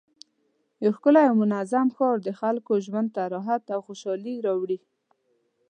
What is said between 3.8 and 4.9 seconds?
خوشحالي راوړي